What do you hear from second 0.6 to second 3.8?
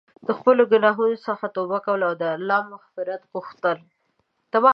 ګناهونو څخه توبه کول او د الله مغفرت غوښتل.